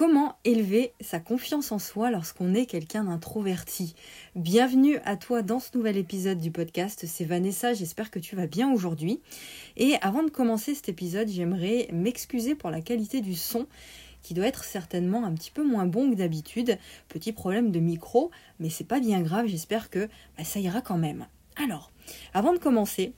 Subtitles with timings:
[0.00, 3.94] Comment élever sa confiance en soi lorsqu'on est quelqu'un d'introverti
[4.34, 8.46] Bienvenue à toi dans ce nouvel épisode du podcast, c'est Vanessa, j'espère que tu vas
[8.46, 9.20] bien aujourd'hui.
[9.76, 13.66] Et avant de commencer cet épisode, j'aimerais m'excuser pour la qualité du son
[14.22, 16.78] qui doit être certainement un petit peu moins bon que d'habitude.
[17.08, 20.08] Petit problème de micro, mais c'est pas bien grave, j'espère que
[20.38, 21.26] bah, ça ira quand même.
[21.62, 21.92] Alors,
[22.32, 23.12] avant de commencer,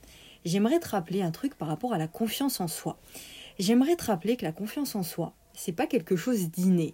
[0.44, 2.98] j'aimerais te rappeler un truc par rapport à la confiance en soi.
[3.60, 6.92] J'aimerais te rappeler que la confiance en soi, c'est pas quelque chose d'inné.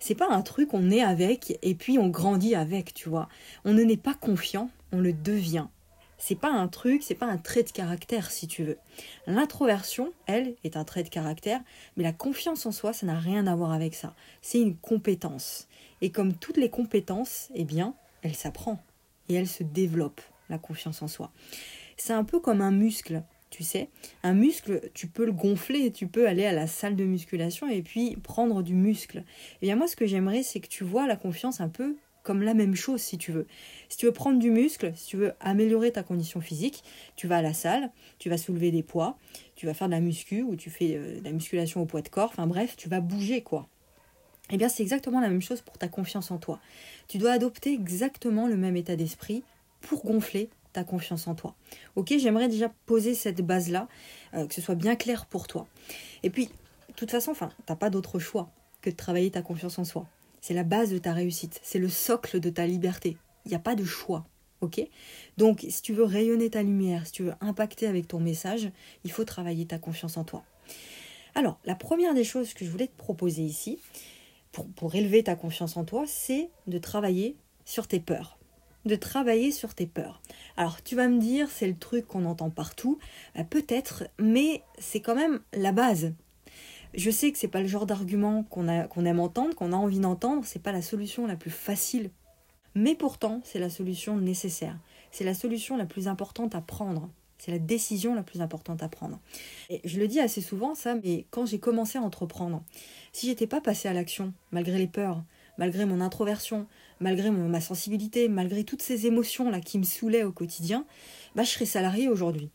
[0.00, 3.28] C'est pas un truc on est avec et puis on grandit avec, tu vois.
[3.64, 5.66] On ne n'est pas confiant, on le devient.
[6.20, 8.78] C'est pas un truc, c'est pas un trait de caractère si tu veux.
[9.26, 11.60] L'introversion, elle, est un trait de caractère,
[11.96, 14.14] mais la confiance en soi, ça n'a rien à voir avec ça.
[14.42, 15.68] C'est une compétence.
[16.00, 18.82] Et comme toutes les compétences, eh bien, elle s'apprend
[19.28, 21.30] et elle se développe, la confiance en soi.
[21.96, 23.88] C'est un peu comme un muscle tu sais.
[24.22, 27.82] Un muscle, tu peux le gonfler, tu peux aller à la salle de musculation et
[27.82, 29.18] puis prendre du muscle.
[29.18, 29.22] Et
[29.62, 32.42] eh bien moi, ce que j'aimerais, c'est que tu vois la confiance un peu comme
[32.42, 33.46] la même chose, si tu veux.
[33.88, 36.84] Si tu veux prendre du muscle, si tu veux améliorer ta condition physique,
[37.16, 39.16] tu vas à la salle, tu vas soulever des poids,
[39.56, 42.02] tu vas faire de la muscu ou tu fais euh, de la musculation au poids
[42.02, 43.66] de corps, enfin bref, tu vas bouger, quoi.
[44.50, 46.60] Eh bien, c'est exactement la même chose pour ta confiance en toi.
[47.06, 49.42] Tu dois adopter exactement le même état d'esprit
[49.80, 51.54] pour gonfler ta confiance en toi.
[51.96, 53.88] Ok, j'aimerais déjà poser cette base-là,
[54.34, 55.66] euh, que ce soit bien clair pour toi.
[56.22, 58.50] Et puis, de toute façon, enfin, t'as pas d'autre choix
[58.82, 60.06] que de travailler ta confiance en soi.
[60.40, 63.16] C'est la base de ta réussite, c'est le socle de ta liberté.
[63.44, 64.24] Il n'y a pas de choix.
[64.60, 64.80] Ok?
[65.36, 68.70] Donc, si tu veux rayonner ta lumière, si tu veux impacter avec ton message,
[69.04, 70.44] il faut travailler ta confiance en toi.
[71.34, 73.78] Alors, la première des choses que je voulais te proposer ici,
[74.50, 78.37] pour, pour élever ta confiance en toi, c'est de travailler sur tes peurs
[78.84, 80.20] de travailler sur tes peurs.
[80.56, 82.98] Alors tu vas me dire, c'est le truc qu'on entend partout,
[83.38, 86.12] euh, peut-être, mais c'est quand même la base.
[86.94, 90.44] Je sais que c'est pas le genre d'argument qu'on aime entendre, qu'on a envie d'entendre,
[90.46, 92.10] c'est pas la solution la plus facile.
[92.74, 94.78] Mais pourtant, c'est la solution nécessaire.
[95.10, 97.10] C'est la solution la plus importante à prendre.
[97.38, 99.20] C'est la décision la plus importante à prendre.
[99.70, 102.62] Et je le dis assez souvent, ça, mais quand j'ai commencé à entreprendre,
[103.12, 105.22] si j'étais pas passé à l'action, malgré les peurs,
[105.58, 106.66] malgré mon introversion,
[107.00, 110.86] malgré ma sensibilité, malgré toutes ces émotions-là qui me saoulaient au quotidien,
[111.34, 112.50] bah, je serais salarié aujourd'hui.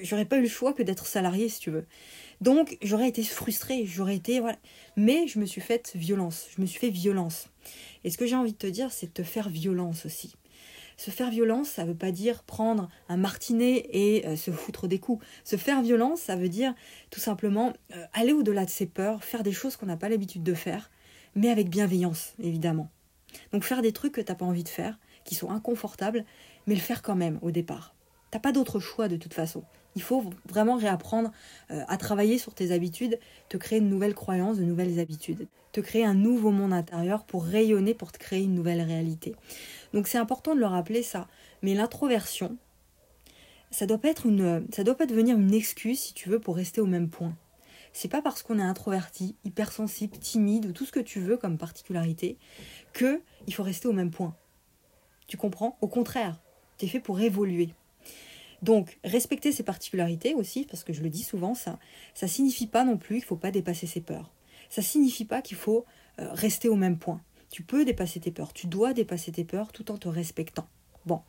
[0.00, 1.86] J'aurais pas eu le choix que d'être salarié, si tu veux.
[2.40, 4.40] Donc, j'aurais été frustrée, j'aurais été.
[4.40, 4.58] Voilà.
[4.96, 7.48] Mais je me suis faite violence, je me suis fait violence.
[8.04, 10.34] Et ce que j'ai envie de te dire, c'est de te faire violence aussi.
[10.98, 14.98] Se faire violence, ça veut pas dire prendre un martinet et euh, se foutre des
[14.98, 15.24] coups.
[15.44, 16.74] Se faire violence, ça veut dire
[17.10, 20.42] tout simplement euh, aller au-delà de ses peurs, faire des choses qu'on n'a pas l'habitude
[20.42, 20.90] de faire,
[21.34, 22.90] mais avec bienveillance, évidemment.
[23.52, 26.24] Donc faire des trucs que t'as pas envie de faire, qui sont inconfortables,
[26.66, 27.94] mais le faire quand même au départ.
[28.30, 29.64] T'as pas d'autre choix de toute façon.
[29.96, 31.32] Il faut vraiment réapprendre
[31.70, 33.18] euh, à travailler sur tes habitudes,
[33.48, 37.44] te créer de nouvelles croyances, de nouvelles habitudes, te créer un nouveau monde intérieur pour
[37.44, 39.34] rayonner, pour te créer une nouvelle réalité.
[39.92, 41.26] Donc c'est important de le rappeler ça.
[41.62, 42.56] Mais l'introversion,
[43.72, 46.56] ça doit pas être une, ça doit pas devenir une excuse si tu veux pour
[46.56, 47.34] rester au même point.
[47.92, 51.58] C'est pas parce qu'on est introverti, hypersensible, timide ou tout ce que tu veux comme
[51.58, 52.38] particularité
[52.92, 54.34] que il faut rester au même point.
[55.26, 55.76] Tu comprends?
[55.80, 56.40] Au contraire,
[56.78, 57.74] tu es fait pour évoluer.
[58.62, 61.78] Donc, respecter ses particularités aussi, parce que je le dis souvent, ça
[62.14, 64.30] ça signifie pas non plus qu'il faut pas dépasser ses peurs.
[64.68, 65.84] Ça signifie pas qu'il faut
[66.18, 67.20] euh, rester au même point.
[67.50, 70.68] Tu peux dépasser tes peurs, tu dois dépasser tes peurs tout en te respectant.
[71.06, 71.22] Bon,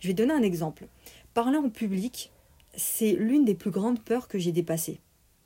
[0.00, 0.88] je vais donner un exemple.
[1.34, 2.32] Parler en public,
[2.74, 5.00] c'est l'une des plus grandes peurs que j'ai dépassées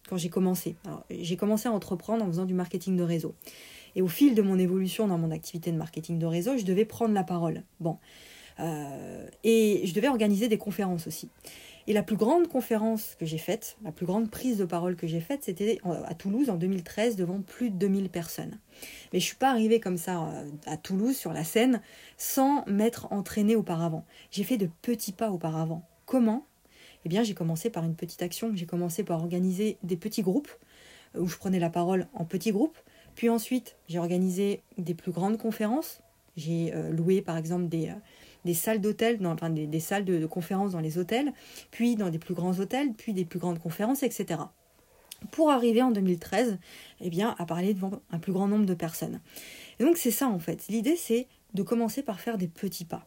[0.08, 0.76] quand j'ai commencé.
[1.10, 3.34] J'ai commencé à entreprendre en faisant du marketing de réseau.
[3.96, 6.84] Et au fil de mon évolution dans mon activité de marketing de réseau, je devais
[6.84, 7.62] prendre la parole.
[7.80, 7.98] Bon.
[8.60, 11.28] Euh, et je devais organiser des conférences aussi.
[11.86, 15.06] Et la plus grande conférence que j'ai faite, la plus grande prise de parole que
[15.06, 18.58] j'ai faite, c'était à Toulouse en 2013 devant plus de 2000 personnes.
[19.12, 21.82] Mais je suis pas arrivée comme ça euh, à Toulouse sur la scène
[22.16, 24.04] sans m'être entraînée auparavant.
[24.30, 25.86] J'ai fait de petits pas auparavant.
[26.06, 26.46] Comment?
[27.04, 28.52] Eh bien j'ai commencé par une petite action.
[28.54, 30.50] J'ai commencé par organiser des petits groupes
[31.16, 32.78] euh, où je prenais la parole en petits groupes.
[33.14, 36.00] Puis ensuite, j'ai organisé des plus grandes conférences.
[36.36, 37.90] J'ai euh, loué par exemple des,
[38.46, 41.32] euh, salles d'hôtel, enfin des, salles de, conférences dans les hôtels,
[41.70, 44.40] puis dans des plus grands hôtels, puis des plus grandes conférences, etc.
[45.30, 46.58] Pour arriver en 2013,
[47.00, 49.20] eh bien, à parler devant un plus grand nombre de personnes.
[49.78, 50.66] Et donc c'est ça en fait.
[50.68, 53.06] L'idée c'est de commencer par faire des petits pas.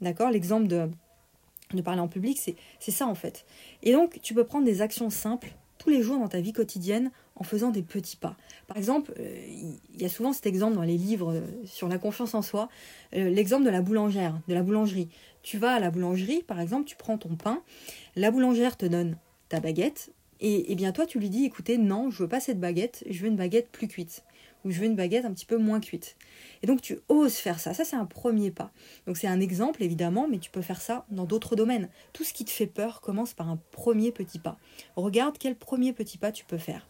[0.00, 0.30] D'accord?
[0.30, 0.90] L'exemple de
[1.76, 3.44] de parler en public, c'est ça en fait.
[3.82, 7.10] Et donc, tu peux prendre des actions simples tous les jours dans ta vie quotidienne
[7.36, 8.36] en faisant des petits pas.
[8.66, 11.96] Par exemple, euh, il y a souvent cet exemple dans les livres euh, sur la
[11.96, 12.68] confiance en soi,
[13.14, 15.08] euh, l'exemple de la boulangère, de la boulangerie.
[15.42, 17.62] Tu vas à la boulangerie, par exemple, tu prends ton pain,
[18.14, 19.16] la boulangère te donne
[19.48, 22.60] ta baguette, Et, et bien toi, tu lui dis, écoutez, non, je veux pas cette
[22.60, 24.22] baguette, je veux une baguette plus cuite
[24.64, 26.16] ou je veux une baguette un petit peu moins cuite.
[26.62, 27.74] Et donc tu oses faire ça.
[27.74, 28.72] Ça, c'est un premier pas.
[29.06, 31.88] Donc c'est un exemple, évidemment, mais tu peux faire ça dans d'autres domaines.
[32.12, 34.58] Tout ce qui te fait peur commence par un premier petit pas.
[34.96, 36.88] Regarde quel premier petit pas tu peux faire.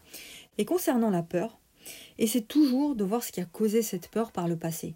[0.58, 1.58] Et concernant la peur,
[2.18, 4.94] essaie toujours de voir ce qui a causé cette peur par le passé.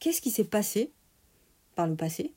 [0.00, 0.92] Qu'est-ce qui s'est passé
[1.74, 2.34] par le passé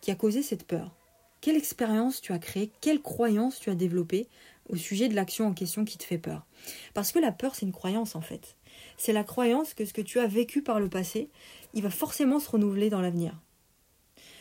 [0.00, 0.94] qui a causé cette peur?
[1.40, 2.70] Quelle expérience tu as créée?
[2.80, 4.28] Quelle croyance tu as développée
[4.68, 6.46] au sujet de l'action en question qui te fait peur
[6.94, 8.56] Parce que la peur, c'est une croyance en fait
[8.96, 11.28] c'est la croyance que ce que tu as vécu par le passé,
[11.74, 13.40] il va forcément se renouveler dans l'avenir.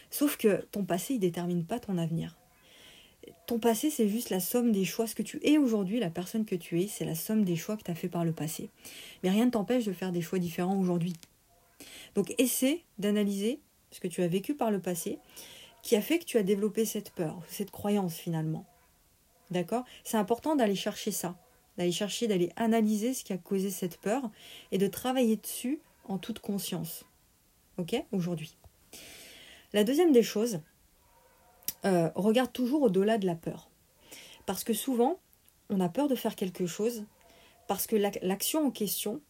[0.09, 2.37] Sauf que ton passé, il détermine pas ton avenir.
[3.47, 5.07] Ton passé, c'est juste la somme des choix.
[5.07, 7.77] Ce que tu es aujourd'hui, la personne que tu es, c'est la somme des choix
[7.77, 8.69] que tu as fait par le passé.
[9.23, 11.13] Mais rien ne t'empêche de faire des choix différents aujourd'hui.
[12.15, 13.59] Donc essaie d'analyser
[13.91, 15.19] ce que tu as vécu par le passé
[15.81, 18.65] qui a fait que tu as développé cette peur, cette croyance finalement.
[19.51, 19.83] D'accord?
[20.03, 21.35] C'est important d'aller chercher ça
[21.77, 24.29] d'aller chercher, d'aller analyser ce qui a causé cette peur
[24.71, 27.05] et de travailler dessus en toute conscience.
[27.77, 27.95] Ok?
[28.11, 28.57] Aujourd'hui.
[29.73, 30.59] La deuxième des choses,
[31.85, 33.69] euh, regarde toujours au-delà de la peur.
[34.45, 35.19] Parce que souvent,
[35.69, 37.05] on a peur de faire quelque chose
[37.67, 39.21] parce que l'action en question,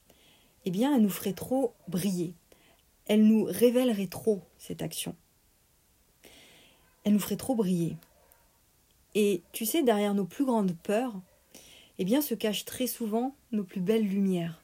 [0.66, 2.34] eh bien, elle nous ferait trop briller.
[3.06, 5.16] Elle nous révélerait trop, cette action.
[7.04, 7.98] Elle nous ferait trop briller.
[9.16, 11.20] Et tu sais, derrière nos plus grandes peurs,
[12.00, 14.62] eh bien se cachent très souvent nos plus belles lumières.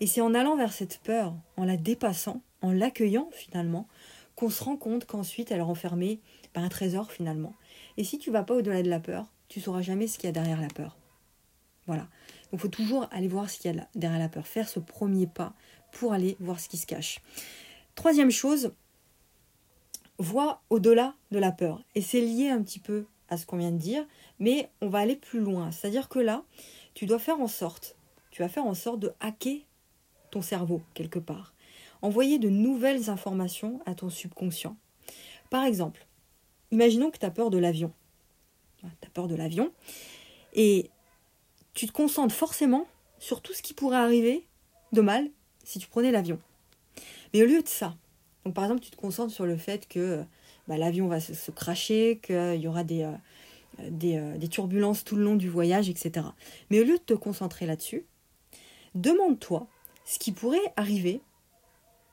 [0.00, 3.86] Et c'est en allant vers cette peur, en la dépassant, en l'accueillant finalement,
[4.34, 6.20] qu'on se rend compte qu'ensuite elle est renfermée
[6.52, 7.54] par un trésor finalement.
[7.96, 10.30] Et si tu vas pas au-delà de la peur, tu sauras jamais ce qu'il y
[10.30, 10.96] a derrière la peur.
[11.86, 12.02] Voilà.
[12.50, 14.80] Donc il faut toujours aller voir ce qu'il y a derrière la peur, faire ce
[14.80, 15.54] premier pas
[15.92, 17.20] pour aller voir ce qui se cache.
[17.94, 18.72] Troisième chose,
[20.18, 21.82] vois au-delà de la peur.
[21.94, 24.06] Et c'est lié un petit peu à ce qu'on vient de dire,
[24.38, 25.70] mais on va aller plus loin.
[25.70, 26.44] C'est-à-dire que là,
[26.92, 27.96] tu dois faire en sorte,
[28.30, 29.60] tu vas faire en sorte de hacker
[30.30, 31.54] ton cerveau quelque part.
[32.02, 34.76] Envoyer de nouvelles informations à ton subconscient.
[35.48, 36.06] Par exemple,
[36.72, 37.90] imaginons que tu as peur de l'avion.
[38.80, 39.72] Tu as peur de l'avion
[40.52, 40.90] et
[41.72, 42.86] tu te concentres forcément
[43.18, 44.46] sur tout ce qui pourrait arriver
[44.92, 45.30] de mal
[45.64, 46.38] si tu prenais l'avion.
[47.32, 47.96] Mais au lieu de ça,
[48.44, 50.22] donc par exemple, tu te concentres sur le fait que
[50.68, 53.12] bah, l'avion va se, cracher, qu'il y aura des, euh,
[53.80, 56.26] euh, des, turbulences tout le long du voyage, etc.
[56.70, 58.04] Mais au lieu de te concentrer là-dessus,
[58.94, 59.66] demande-toi
[60.04, 61.20] ce qui pourrait arriver,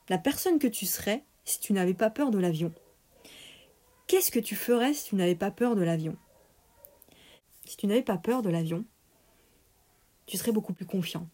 [0.08, 2.72] la personne que tu serais si tu n'avais pas peur de l'avion.
[4.06, 6.16] Qu'est-ce que tu ferais si tu n'avais pas peur de l'avion?
[7.66, 8.84] Si tu n'avais pas peur de l'avion,
[10.26, 11.28] tu serais beaucoup plus confiant.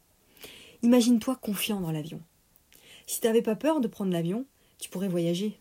[0.82, 2.20] Imagine-toi confiant dans l'avion.
[3.06, 4.44] Si tu n'avais pas peur de prendre l'avion,
[4.78, 5.58] tu pourrais voyager.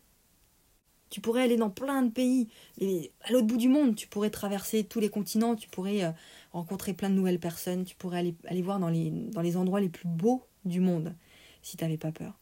[1.09, 2.47] Tu pourrais aller dans plein de pays,
[2.79, 6.11] et à l'autre bout du monde, tu pourrais traverser tous les continents, tu pourrais euh,
[6.51, 9.89] rencontrer plein de nouvelles personnes, tu pourrais aller, voir dans les, dans les endroits les
[9.89, 11.13] plus beaux du monde,
[11.61, 12.33] si tu n'avais pas peur.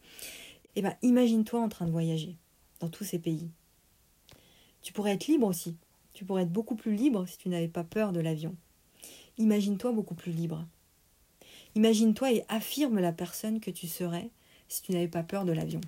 [0.76, 2.38] Eh bien, imagine-toi en train de voyager
[2.80, 3.50] dans tous ces pays.
[4.82, 5.78] Tu pourrais être libre aussi.
[6.14, 8.56] Tu pourrais être beaucoup plus libre si tu n'avais pas peur de l'avion.
[9.38, 10.66] Imagine-toi beaucoup plus libre.
[11.76, 14.30] Imagine-toi et affirme la personne que tu serais
[14.68, 15.82] si tu n'avais pas peur de l'avion.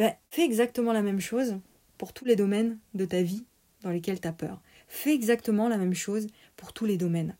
[0.00, 1.58] Ben, fais exactement la même chose
[1.98, 3.44] pour tous les domaines de ta vie
[3.82, 4.62] dans lesquels tu as peur.
[4.88, 6.26] Fais exactement la même chose
[6.56, 7.36] pour tous les domaines.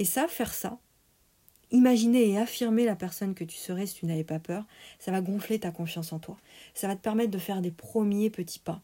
[0.00, 0.80] Et ça, faire ça,
[1.70, 4.66] imaginer et affirmer la personne que tu serais si tu n'avais pas peur,
[4.98, 6.36] ça va gonfler ta confiance en toi.
[6.74, 8.82] Ça va te permettre de faire des premiers petits pas,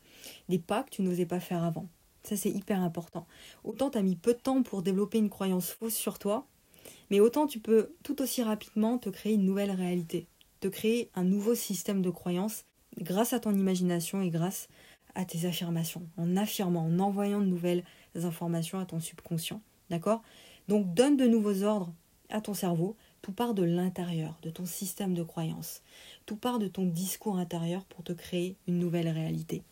[0.48, 1.88] des pas que tu n'osais pas faire avant.
[2.22, 3.26] Ça, c'est hyper important.
[3.64, 6.46] Autant tu as mis peu de temps pour développer une croyance fausse sur toi,
[7.10, 10.28] mais autant tu peux tout aussi rapidement te créer une nouvelle réalité
[10.60, 12.64] de créer un nouveau système de croyance
[13.02, 14.68] grâce à ton imagination et grâce
[15.14, 19.60] à tes affirmations, en affirmant, en envoyant de nouvelles informations à ton subconscient.
[19.90, 20.22] D'accord?
[20.68, 21.92] Donc donne de nouveaux ordres
[22.28, 22.96] à ton cerveau.
[23.22, 25.82] Tout part de l'intérieur, de ton système de croyance.
[26.24, 29.62] Tout part de ton discours intérieur pour te créer une nouvelle réalité.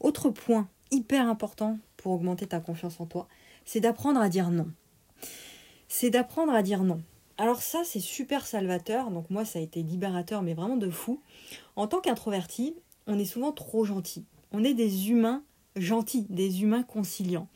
[0.00, 3.28] Autre point hyper important pour augmenter ta confiance en toi,
[3.64, 4.70] c'est d'apprendre à dire non.
[5.88, 7.00] C'est d'apprendre à dire non.
[7.38, 9.10] Alors ça, c'est super salvateur.
[9.10, 11.20] Donc moi, ça a été libérateur, mais vraiment de fou.
[11.76, 12.74] En tant qu'introverti,
[13.06, 14.24] on est souvent trop gentil.
[14.52, 15.42] On est des humains
[15.76, 17.48] gentils, des humains conciliants.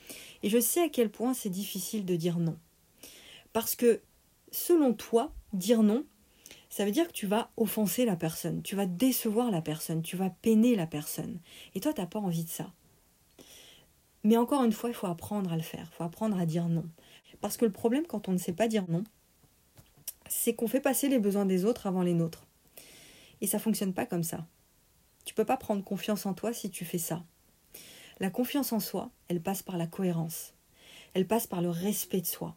[0.43, 2.57] Et je sais à quel point c'est difficile de dire non.
[3.53, 4.01] Parce que,
[4.51, 6.05] selon toi, dire non,
[6.71, 10.17] ça veut dire que tu vas offenser la personne, tu vas décevoir la personne, tu
[10.17, 11.39] vas peiner la personne.
[11.75, 12.73] Et toi, tu n'as pas envie de ça.
[14.25, 16.69] Mais encore une fois, il faut apprendre à le faire, il faut apprendre à dire
[16.69, 16.85] non.
[17.41, 19.05] Parce que le problème quand on ne sait pas dire non,
[20.29, 22.47] c'est qu'on fait passer les besoins des autres avant les nôtres.
[23.41, 24.47] Et ça fonctionne pas comme ça.
[25.25, 27.25] Tu peux pas prendre confiance en toi si tu fais ça.
[28.19, 30.55] La confiance en soi, elle passe par la cohérence.
[31.15, 32.57] elle passe par le respect de soi,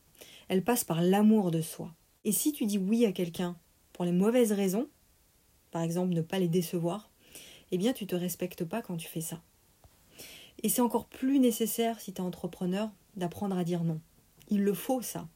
[0.49, 1.93] elle passe par l'amour de soi.
[2.25, 3.57] Et si tu dis oui à quelqu'un
[3.93, 4.87] pour les mauvaises raisons,
[5.71, 7.09] par exemple ne pas les décevoir,
[7.71, 9.41] eh bien tu ne te respectes pas quand tu fais ça.
[10.63, 14.01] Et c'est encore plus nécessaire si tu es entrepreneur d'apprendre à dire non.
[14.49, 15.27] Il le faut ça.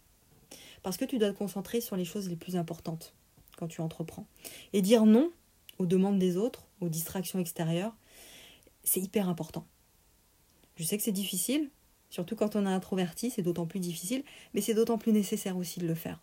[0.84, 3.14] Parce que tu dois te concentrer sur les choses les plus importantes
[3.58, 4.28] quand tu entreprends.
[4.74, 5.32] Et dire non
[5.80, 7.96] aux demandes des autres, aux distractions extérieures,
[8.84, 9.66] c'est hyper important.
[10.76, 11.70] Je sais que c'est difficile,
[12.10, 14.24] surtout quand on est introverti, c'est d'autant plus difficile,
[14.54, 16.22] mais c'est d'autant plus nécessaire aussi de le faire.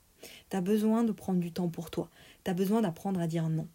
[0.50, 2.10] Tu as besoin de prendre du temps pour toi.
[2.44, 3.66] Tu as besoin d'apprendre à dire non.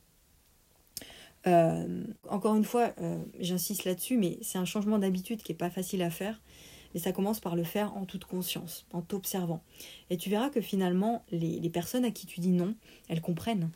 [1.47, 5.69] Euh, encore une fois, euh, j'insiste là-dessus, mais c'est un changement d'habitude qui n'est pas
[5.69, 6.41] facile à faire.
[6.95, 9.61] Et ça commence par le faire en toute conscience, en t'observant.
[10.09, 12.73] Et tu verras que finalement, les, personnes à qui tu dis non,
[13.09, 13.69] elles comprennent.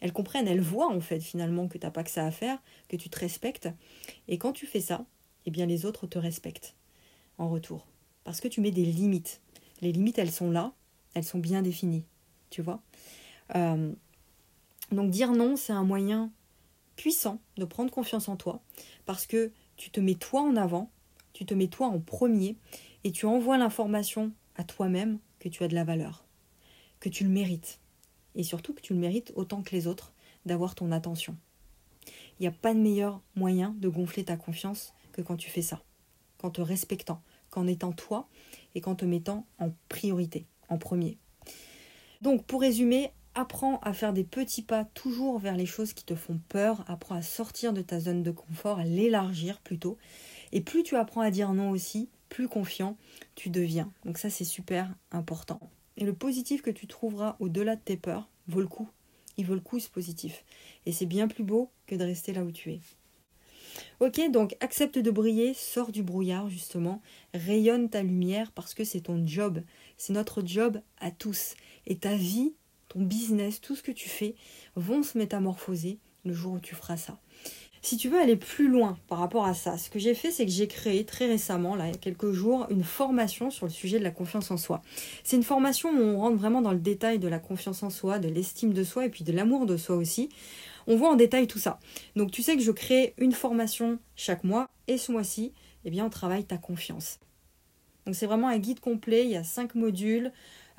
[0.00, 2.58] Elles comprennent, elles voient en fait finalement que tu n'as pas que ça à faire,
[2.88, 3.68] que tu te respectes.
[4.26, 5.06] Et quand tu fais ça,
[5.46, 6.74] eh bien les autres te respectent
[7.38, 7.86] en retour.
[8.24, 9.40] Parce que tu mets des limites.
[9.80, 10.72] Les limites, elles sont là,
[11.14, 12.04] elles sont bien définies.
[12.50, 12.82] Tu vois
[13.54, 13.92] euh,
[14.90, 16.32] Donc dire non, c'est un moyen
[16.96, 18.60] puissant de prendre confiance en toi.
[19.06, 20.90] Parce que tu te mets toi en avant,
[21.40, 22.58] tu te mets toi en premier,
[23.02, 26.26] et tu envoies l'information à toi-même que tu as de la valeur,
[27.00, 27.80] que tu le mérites.
[28.34, 30.12] Et surtout que tu le mérites autant que les autres
[30.44, 31.34] d'avoir ton attention.
[32.06, 35.62] Il n'y a pas de meilleur moyen de gonfler ta confiance que quand tu fais
[35.62, 35.80] ça,
[36.36, 38.28] qu'en te respectant, qu'en étant toi
[38.74, 41.16] et qu'en te mettant en priorité, en premier.
[42.20, 46.14] Donc pour résumer, apprends à faire des petits pas toujours vers les choses qui te
[46.14, 49.96] font peur, apprends à sortir de ta zone de confort, à l'élargir plutôt.
[50.52, 52.96] Et plus tu apprends à dire non aussi, plus confiant
[53.34, 53.92] tu deviens.
[54.04, 55.60] Donc ça c'est super important.
[55.96, 58.88] Et le positif que tu trouveras au-delà de tes peurs vaut le coup.
[59.36, 60.44] Il vaut le coup ce positif.
[60.86, 62.80] Et c'est bien plus beau que de rester là où tu es.
[64.00, 67.02] Ok, donc accepte de briller, sors du brouillard justement,
[67.34, 69.62] rayonne ta lumière parce que c'est ton job,
[69.96, 71.54] c'est notre job à tous.
[71.86, 72.54] Et ta vie,
[72.88, 74.34] ton business, tout ce que tu fais
[74.74, 77.18] vont se métamorphoser le jour où tu feras ça.
[77.82, 80.44] Si tu veux aller plus loin par rapport à ça, ce que j'ai fait, c'est
[80.44, 83.72] que j'ai créé très récemment, là, il y a quelques jours, une formation sur le
[83.72, 84.82] sujet de la confiance en soi.
[85.24, 88.18] C'est une formation où on rentre vraiment dans le détail de la confiance en soi,
[88.18, 90.28] de l'estime de soi et puis de l'amour de soi aussi.
[90.86, 91.78] On voit en détail tout ça.
[92.16, 95.52] Donc tu sais que je crée une formation chaque mois et ce mois-ci,
[95.86, 97.18] eh bien on travaille ta confiance.
[98.04, 100.32] Donc c'est vraiment un guide complet, il y a cinq modules.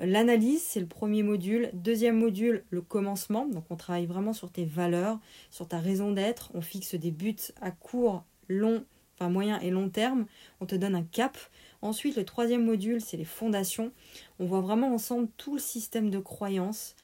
[0.03, 1.69] L'analyse, c'est le premier module.
[1.73, 3.45] Deuxième module, le commencement.
[3.45, 5.19] Donc on travaille vraiment sur tes valeurs,
[5.51, 6.49] sur ta raison d'être.
[6.55, 8.83] On fixe des buts à court, long,
[9.15, 10.25] enfin moyen et long terme.
[10.59, 11.37] On te donne un cap.
[11.83, 13.91] Ensuite, le troisième module, c'est les fondations.
[14.39, 16.95] On voit vraiment ensemble tout le système de croyances,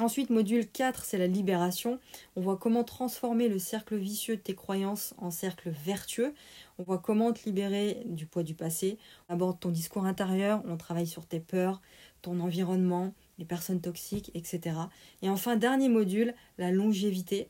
[0.00, 1.98] Ensuite, module 4, c'est la libération.
[2.36, 6.34] On voit comment transformer le cercle vicieux de tes croyances en cercle vertueux.
[6.78, 8.96] On voit comment te libérer du poids du passé.
[9.28, 11.82] On aborde ton discours intérieur, on travaille sur tes peurs,
[12.22, 14.76] ton environnement, les personnes toxiques, etc.
[15.22, 17.48] Et enfin, dernier module, la longévité.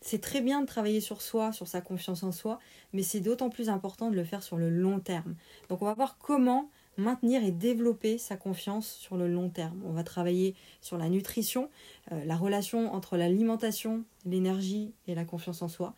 [0.00, 2.58] C'est très bien de travailler sur soi, sur sa confiance en soi,
[2.92, 5.36] mais c'est d'autant plus important de le faire sur le long terme.
[5.68, 9.80] Donc on va voir comment maintenir et développer sa confiance sur le long terme.
[9.86, 11.70] On va travailler sur la nutrition,
[12.12, 15.94] euh, la relation entre l'alimentation, l'énergie et la confiance en soi.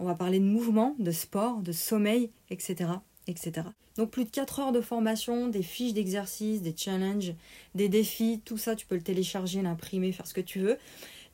[0.00, 2.90] On va parler de mouvement, de sport, de sommeil, etc.
[3.26, 3.68] etc.
[3.96, 7.34] Donc plus de 4 heures de formation, des fiches d'exercice, des challenges,
[7.74, 10.78] des défis, tout ça tu peux le télécharger, l'imprimer, faire ce que tu veux.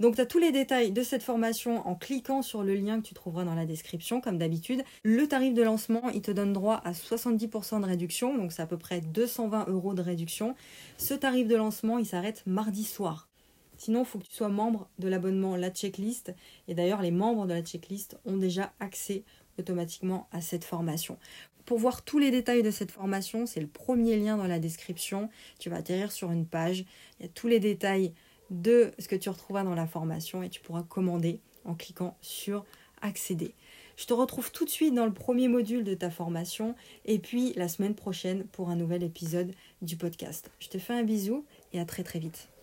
[0.01, 3.07] Donc tu as tous les détails de cette formation en cliquant sur le lien que
[3.07, 4.83] tu trouveras dans la description, comme d'habitude.
[5.03, 8.67] Le tarif de lancement, il te donne droit à 70% de réduction, donc c'est à
[8.67, 10.55] peu près 220 euros de réduction.
[10.99, 13.29] Ce tarif de lancement, il s'arrête mardi soir.
[13.77, 16.35] Sinon, il faut que tu sois membre de l'abonnement La Checklist.
[16.69, 19.25] Et d'ailleurs, les membres de la Checklist ont déjà accès
[19.59, 21.19] automatiquement à cette formation.
[21.65, 25.31] Pour voir tous les détails de cette formation, c'est le premier lien dans la description.
[25.59, 26.85] Tu vas atterrir sur une page.
[27.19, 28.13] Il y a tous les détails
[28.51, 32.65] de ce que tu retrouveras dans la formation et tu pourras commander en cliquant sur
[33.03, 33.55] accéder.
[33.97, 36.75] Je te retrouve tout de suite dans le premier module de ta formation
[37.05, 40.51] et puis la semaine prochaine pour un nouvel épisode du podcast.
[40.59, 42.54] Je te fais un bisou et à très très vite.